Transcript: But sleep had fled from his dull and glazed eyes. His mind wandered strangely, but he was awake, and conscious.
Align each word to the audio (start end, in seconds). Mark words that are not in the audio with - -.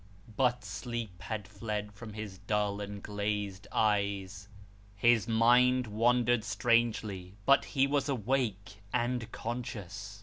But 0.35 0.65
sleep 0.65 1.21
had 1.21 1.47
fled 1.47 1.91
from 1.91 2.13
his 2.13 2.39
dull 2.39 2.81
and 2.81 3.03
glazed 3.03 3.67
eyes. 3.71 4.49
His 4.95 5.27
mind 5.27 5.85
wandered 5.85 6.43
strangely, 6.43 7.35
but 7.45 7.63
he 7.65 7.85
was 7.85 8.09
awake, 8.09 8.81
and 8.91 9.31
conscious. 9.31 10.19